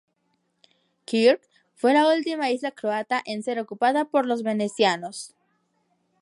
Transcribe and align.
Krk 1.05 1.39
fue 1.75 1.93
la 1.93 2.07
última 2.07 2.49
isla 2.49 2.71
croata 2.71 3.21
en 3.23 3.43
ser 3.43 3.59
ocupada 3.59 4.05
por 4.05 4.25
los 4.25 4.41
venecianos. 4.41 5.35